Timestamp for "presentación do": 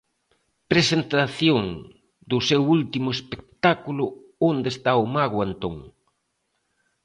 0.71-2.39